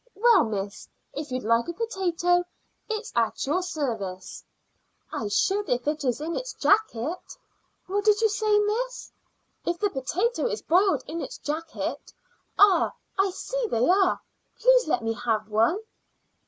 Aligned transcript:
"Well, 0.15 0.45
miss, 0.45 0.89
if 1.13 1.29
you'd 1.31 1.43
like 1.43 1.67
a 1.67 1.73
potato 1.73 2.43
it's 2.89 3.11
at 3.15 3.45
your 3.45 3.61
service." 3.61 4.43
"I 5.11 5.27
should 5.27 5.69
if 5.69 5.87
it 5.87 6.03
is 6.03 6.19
in 6.19 6.35
its 6.35 6.53
jacket." 6.55 7.37
"What 7.85 8.05
did 8.05 8.19
you 8.19 8.27
say, 8.29 8.57
miss?" 8.61 9.11
"If 9.63 9.77
the 9.77 9.91
potato 9.91 10.47
is 10.47 10.63
boiled 10.63 11.03
in 11.05 11.21
its 11.21 11.37
jacket. 11.37 12.11
Ah! 12.57 12.93
I 13.19 13.29
see 13.29 13.67
they 13.69 13.87
are. 13.87 14.19
Please 14.57 14.87
let 14.87 15.03
me 15.03 15.13
have 15.13 15.47
one." 15.49 15.77